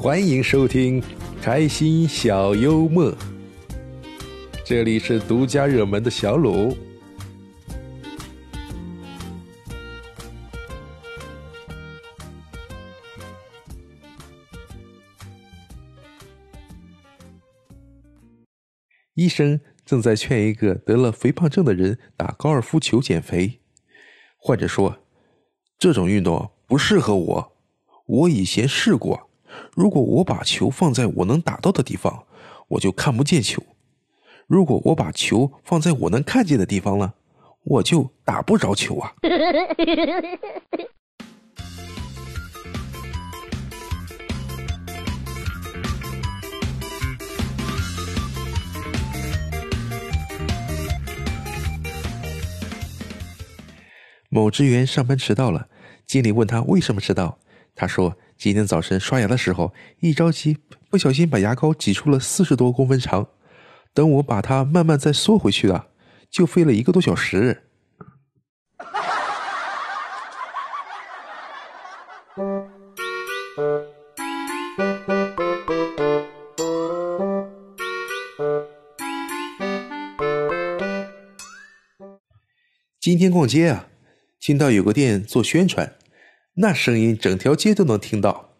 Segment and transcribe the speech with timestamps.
[0.00, 1.02] 欢迎收听
[1.42, 3.12] 开心小幽默，
[4.64, 6.72] 这里是独家热门的小鲁。
[19.14, 23.58] 医生正在劝一个得了肥胖症的人打高尔夫球减肥。
[24.36, 25.00] 患者说
[25.76, 27.52] ：“这种运动不适合我，
[28.06, 29.27] 我以前试过。
[29.74, 32.24] 如果我把球放在我能打到的地方，
[32.68, 33.60] 我就看不见球；
[34.46, 37.14] 如果我把球放在我能看见的地方了，
[37.64, 39.14] 我就打不着球啊。”
[54.30, 55.68] 某职员上班迟到了，
[56.06, 57.38] 经理问他为什么迟到，
[57.74, 60.58] 他说今天早晨刷牙的时候一着急，
[60.88, 63.26] 不小心把牙膏挤出了四十多公分长，
[63.92, 65.88] 等我把它慢慢再缩回去的，
[66.30, 67.64] 就费了一个多小时。
[83.00, 83.88] 今天逛街啊。
[84.40, 85.97] 听到有个店做宣传，
[86.60, 88.50] 那声音整条街都能听到。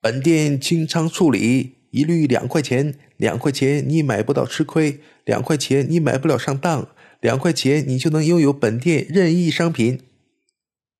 [0.00, 6.88] 本店清仓处理，一律两块钱，两块钱你买不到吃亏，两块钱你买不了上当，
[7.20, 10.00] 两块钱你就能拥有本店任意商品。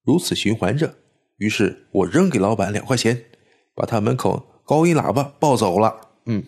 [0.04, 0.94] 如此循环着，
[1.36, 3.24] 于是我扔给老板两块钱，
[3.74, 6.00] 把他门口高音喇叭抱走了。
[6.24, 6.42] 嗯。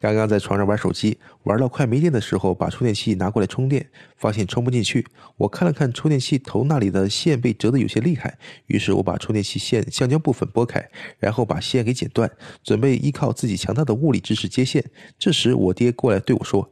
[0.00, 5.04] 刚刚在床上玩手机，玩到快没电的时候，把充电器拿过来充电，发现充不进去。
[5.36, 10.88] 我看了看充电器头那里的线被折得有些厉害，于是我把充电器线橡胶部分拨开，
[11.18, 12.30] 然后把线给剪断，
[12.62, 14.88] 准备依靠自己强大的物理知识接线。
[15.18, 16.70] 这时我爹过来对我说：“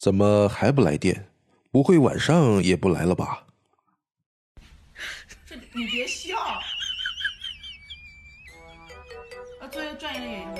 [0.00, 1.28] 怎么还不来电？
[1.70, 3.46] 不会晚上也不来了吧？”
[5.46, 6.36] 这你别笑，
[9.60, 10.56] 啊，做一个专业的演员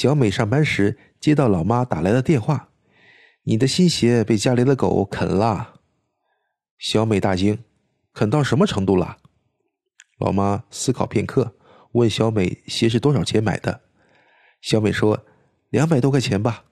[0.00, 2.68] 小美上班时接到老妈打来的电话
[3.42, 5.80] ：“你的新鞋被家里的狗啃了。”
[6.78, 7.64] 小美大惊
[8.14, 9.16] ：“啃到什么程度了？”
[10.20, 11.52] 老妈思考片刻，
[11.94, 13.80] 问小美：“鞋是多少钱买的？”
[14.62, 15.26] 小美说
[15.70, 16.62] ：“两百多块钱吧。”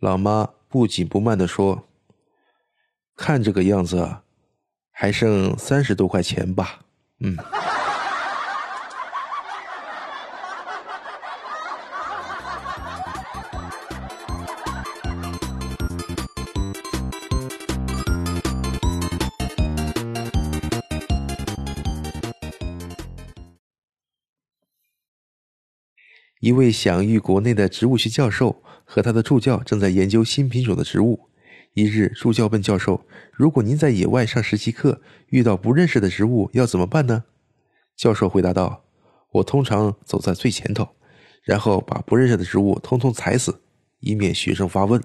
[0.00, 1.86] 老妈不紧不慢的说
[3.16, 4.16] ：“看这个样子，
[4.90, 6.86] 还剩三十多块钱吧。”
[7.20, 7.36] 嗯。
[26.44, 31.30] 一位享誉国内的植物学教授和他的助教正在研究新品种的植物。
[31.72, 37.24] 一日，助教问教授：“如果您在野外上实习课，遇到不认识的植物，要怎么办呢？”
[37.96, 38.84] 教授回答道
[39.32, 40.86] ：“我通常走在最前头，
[41.44, 43.62] 然后把不认识的植物通通踩死，
[44.00, 45.02] 以免学生发问。”